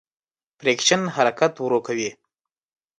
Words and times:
فریکشن 0.59 1.01
حرکت 1.15 1.53
ورو 1.59 1.79
کوي. 1.87 2.09